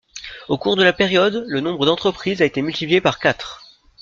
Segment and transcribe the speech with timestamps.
[0.49, 3.61] Au cours de la période, le nombre d'entreprises a été multiplié par quatre.